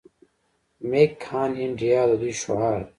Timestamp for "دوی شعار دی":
2.21-2.87